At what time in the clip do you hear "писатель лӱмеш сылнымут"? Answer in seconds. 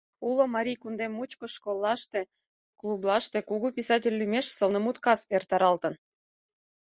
3.77-4.97